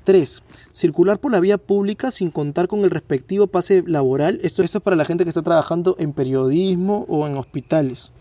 3. 0.05 0.43
Circular 0.79 1.19
por 1.19 1.33
la 1.33 1.41
vía 1.41 1.59
pública 1.59 2.12
sin 2.12 2.31
contar 2.31 2.69
con 2.69 2.85
el 2.85 2.91
respectivo 2.91 3.49
pase 3.49 3.83
laboral. 3.85 4.38
Esto, 4.45 4.62
es 4.62 4.71
para 4.71 4.95
la 4.95 5.05
gente 5.05 5.25
que 5.25 5.31
está 5.31 5.43
trabajando 5.43 5.97
en 5.99 6.12
periodismo 6.12 7.05
o 7.09 7.27
en 7.27 7.37
hospitales. 7.37 8.12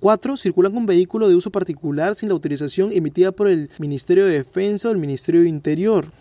4. 0.00 0.36
Circulan 0.36 0.74
con 0.74 0.84
vehículo 0.84 1.26
de 1.26 1.34
uso 1.34 1.50
particular 1.50 2.14
sin 2.14 2.28
la 2.28 2.34
autorización 2.34 2.92
emitida 2.92 3.32
por 3.32 3.48
el 3.48 3.70
Ministerio 3.78 4.26
de 4.26 4.32
Defensa 4.32 4.90
o 4.90 4.92
el 4.92 4.98
Ministerio 4.98 5.40
de 5.40 5.48
Interior. 5.48 6.12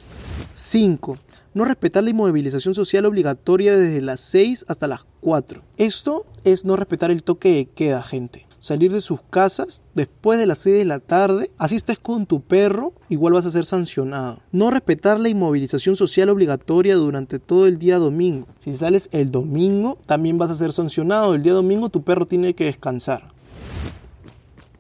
5. 0.53 1.17
No 1.53 1.65
respetar 1.65 2.05
la 2.05 2.11
inmovilización 2.11 2.73
social 2.73 3.03
obligatoria 3.03 3.75
desde 3.75 3.99
las 3.99 4.21
6 4.21 4.67
hasta 4.69 4.87
las 4.87 5.05
4. 5.19 5.63
Esto 5.75 6.25
es 6.45 6.63
no 6.63 6.77
respetar 6.77 7.11
el 7.11 7.23
toque 7.23 7.53
de 7.53 7.65
queda, 7.65 8.03
gente. 8.03 8.46
Salir 8.67 8.91
de 8.91 8.99
sus 8.99 9.21
casas 9.21 9.81
después 9.95 10.37
de 10.37 10.45
las 10.45 10.59
6 10.59 10.79
de 10.79 10.83
la 10.83 10.99
tarde, 10.99 11.51
así 11.57 11.77
estés 11.77 11.99
con 11.99 12.25
tu 12.25 12.41
perro, 12.41 12.91
igual 13.07 13.31
vas 13.31 13.45
a 13.45 13.49
ser 13.49 13.63
sancionado. 13.63 14.41
No 14.51 14.71
respetar 14.71 15.21
la 15.21 15.29
inmovilización 15.29 15.95
social 15.95 16.27
obligatoria 16.27 16.95
durante 16.95 17.39
todo 17.39 17.65
el 17.65 17.79
día 17.79 17.97
domingo. 17.97 18.45
Si 18.57 18.75
sales 18.75 19.07
el 19.13 19.31
domingo, 19.31 19.97
también 20.05 20.37
vas 20.37 20.51
a 20.51 20.55
ser 20.55 20.73
sancionado. 20.73 21.33
El 21.33 21.43
día 21.43 21.53
domingo 21.53 21.87
tu 21.87 22.01
perro 22.03 22.25
tiene 22.25 22.55
que 22.55 22.65
descansar. 22.65 23.31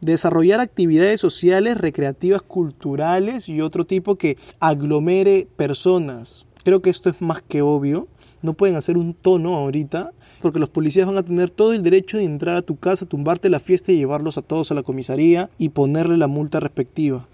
Desarrollar 0.01 0.59
actividades 0.59 1.21
sociales, 1.21 1.77
recreativas, 1.77 2.41
culturales 2.41 3.47
y 3.47 3.61
otro 3.61 3.85
tipo 3.85 4.17
que 4.17 4.37
aglomere 4.59 5.47
personas. 5.55 6.45
Creo 6.65 6.81
que 6.81 6.89
esto 6.89 7.09
es 7.09 7.21
más 7.21 7.41
que 7.41 7.61
obvio. 7.61 8.09
no 8.41 8.53
pueden 8.53 8.75
hacer 8.75 8.97
un 8.97 9.13
tono 9.13 9.55
ahorita 9.55 10.11
porque 10.41 10.59
los 10.59 10.69
policías 10.69 11.07
van 11.07 11.17
a 11.17 11.23
tener 11.23 11.49
todo 11.49 11.73
el 11.73 11.83
derecho 11.83 12.17
de 12.17 12.23
entrar 12.23 12.55
a 12.55 12.61
tu 12.61 12.77
casa, 12.77 13.05
tumbarte 13.05 13.49
la 13.49 13.59
fiesta 13.59 13.91
y 13.91 13.97
llevarlos 13.97 14.37
a 14.37 14.41
todos 14.41 14.71
a 14.71 14.75
la 14.75 14.83
comisaría 14.83 15.49
y 15.57 15.69
ponerle 15.69 16.17
la 16.17 16.27
multa 16.27 16.59
respectiva. 16.59 17.27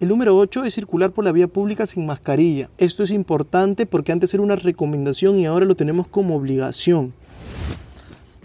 El 0.00 0.08
número 0.08 0.36
8 0.36 0.64
es 0.64 0.74
circular 0.74 1.12
por 1.12 1.24
la 1.24 1.30
vía 1.30 1.46
pública 1.46 1.86
sin 1.86 2.06
mascarilla. 2.06 2.68
Esto 2.76 3.04
es 3.04 3.12
importante 3.12 3.86
porque 3.86 4.10
antes 4.10 4.34
era 4.34 4.42
una 4.42 4.56
recomendación 4.56 5.38
y 5.38 5.46
ahora 5.46 5.64
lo 5.64 5.76
tenemos 5.76 6.08
como 6.08 6.34
obligación. 6.34 7.12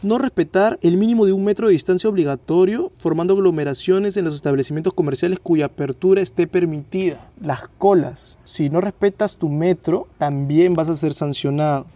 No 0.04 0.20
respetar 0.20 0.78
el 0.84 0.96
mínimo 0.96 1.26
de 1.26 1.34
un 1.34 1.44
metro 1.44 1.66
de 1.66 1.74
distancia 1.74 2.08
obligatorio, 2.08 2.92
formando 3.00 3.34
aglomeraciones 3.34 4.16
en 4.16 4.26
los 4.26 4.36
establecimientos 4.36 4.94
comerciales 4.94 5.40
cuya 5.40 5.66
apertura 5.66 6.22
esté 6.22 6.46
permitida. 6.46 7.32
Las 7.42 7.68
colas. 7.80 8.38
Si 8.44 8.70
no 8.70 8.80
respetas 8.80 9.38
tu 9.38 9.50
metro, 9.50 10.08
también 10.20 10.76
vas 10.76 10.90
a 10.90 10.96
ser 10.96 11.14
sancionado. 11.14 11.88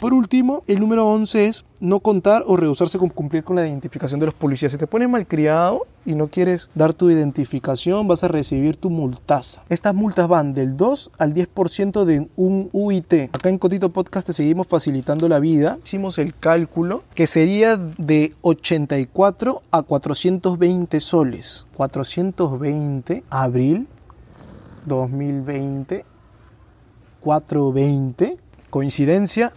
Por 0.00 0.14
último, 0.14 0.64
el 0.66 0.80
número 0.80 1.06
11 1.06 1.44
es 1.44 1.66
no 1.78 2.00
contar 2.00 2.42
o 2.46 2.56
rehusarse 2.56 2.96
con 2.98 3.10
cumplir 3.10 3.44
con 3.44 3.56
la 3.56 3.68
identificación 3.68 4.18
de 4.18 4.24
los 4.24 4.34
policías. 4.34 4.72
Si 4.72 4.78
te 4.78 4.86
pones 4.86 5.10
malcriado 5.10 5.86
y 6.06 6.14
no 6.14 6.28
quieres 6.28 6.70
dar 6.74 6.94
tu 6.94 7.10
identificación, 7.10 8.08
vas 8.08 8.24
a 8.24 8.28
recibir 8.28 8.78
tu 8.78 8.88
multaza. 8.88 9.62
Estas 9.68 9.94
multas 9.94 10.26
van 10.26 10.54
del 10.54 10.78
2 10.78 11.10
al 11.18 11.34
10% 11.34 12.04
de 12.06 12.30
un 12.36 12.70
UIT. 12.72 13.12
Acá 13.30 13.50
en 13.50 13.58
Cotito 13.58 13.90
Podcast 13.90 14.28
te 14.28 14.32
seguimos 14.32 14.66
facilitando 14.66 15.28
la 15.28 15.38
vida. 15.38 15.76
Hicimos 15.84 16.18
el 16.18 16.34
cálculo 16.34 17.02
que 17.14 17.26
sería 17.26 17.76
de 17.76 18.32
84 18.40 19.60
a 19.70 19.82
420 19.82 20.98
soles. 21.00 21.66
420, 21.76 23.22
abril 23.28 23.86
2020, 24.86 26.06
420. 27.20 28.38
¿Coincidencia? 28.70 29.52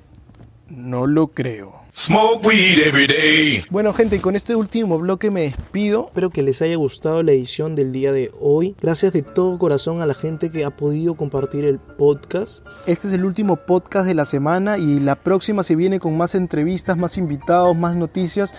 No 0.75 1.05
lo 1.05 1.27
creo. 1.27 1.83
Smoke 1.93 2.47
weed 2.47 2.79
every 2.79 3.05
day. 3.05 3.63
Bueno 3.69 3.93
gente, 3.93 4.19
con 4.19 4.35
este 4.35 4.55
último 4.55 4.97
bloque 4.97 5.29
me 5.29 5.41
despido. 5.41 6.07
Espero 6.07 6.31
que 6.31 6.41
les 6.41 6.63
haya 6.63 6.75
gustado 6.77 7.21
la 7.21 7.31
edición 7.31 7.75
del 7.75 7.91
día 7.91 8.11
de 8.11 8.31
hoy. 8.39 8.75
Gracias 8.81 9.13
de 9.13 9.21
todo 9.21 9.59
corazón 9.59 10.01
a 10.01 10.07
la 10.07 10.15
gente 10.15 10.49
que 10.49 10.65
ha 10.65 10.75
podido 10.75 11.13
compartir 11.13 11.63
el 11.65 11.77
podcast. 11.77 12.65
Este 12.87 13.07
es 13.07 13.13
el 13.13 13.23
último 13.23 13.57
podcast 13.57 14.07
de 14.07 14.15
la 14.15 14.25
semana 14.25 14.79
y 14.79 14.99
la 14.99 15.13
próxima 15.13 15.61
se 15.61 15.75
viene 15.75 15.99
con 15.99 16.17
más 16.17 16.33
entrevistas, 16.33 16.97
más 16.97 17.19
invitados, 17.19 17.77
más 17.77 17.95
noticias, 17.95 18.55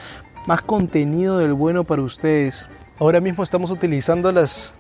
más 0.46 0.62
contenido 0.62 1.38
del 1.38 1.52
bueno 1.52 1.82
para 1.82 2.02
ustedes. 2.02 2.70
Ahora 3.00 3.20
mismo 3.20 3.42
estamos 3.42 3.72
utilizando 3.72 4.30
las 4.30 4.78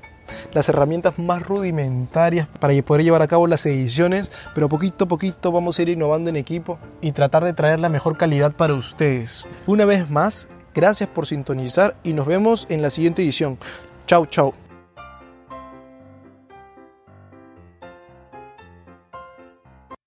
las 0.52 0.68
herramientas 0.68 1.18
más 1.18 1.42
rudimentarias 1.42 2.48
para 2.60 2.74
poder 2.82 3.04
llevar 3.04 3.22
a 3.22 3.26
cabo 3.26 3.46
las 3.46 3.64
ediciones, 3.66 4.32
pero 4.54 4.68
poquito 4.68 5.04
a 5.04 5.08
poquito 5.08 5.52
vamos 5.52 5.78
a 5.78 5.82
ir 5.82 5.90
innovando 5.90 6.30
en 6.30 6.36
equipo 6.36 6.78
y 7.00 7.12
tratar 7.12 7.44
de 7.44 7.52
traer 7.52 7.80
la 7.80 7.88
mejor 7.88 8.16
calidad 8.16 8.52
para 8.52 8.74
ustedes. 8.74 9.46
Una 9.66 9.84
vez 9.84 10.10
más, 10.10 10.48
gracias 10.74 11.08
por 11.08 11.26
sintonizar 11.26 11.96
y 12.02 12.12
nos 12.12 12.26
vemos 12.26 12.66
en 12.70 12.82
la 12.82 12.90
siguiente 12.90 13.22
edición. 13.22 13.58
Chau, 14.06 14.26
chau. 14.26 14.63